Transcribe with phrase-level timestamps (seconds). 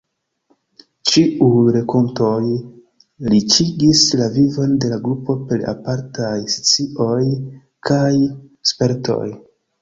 [1.09, 2.39] Ĉiuj renkontoj
[3.33, 7.21] riĉigis la vivon de la Grupo per apartaj scioj
[7.91, 8.03] kaj
[8.73, 9.23] spertoj.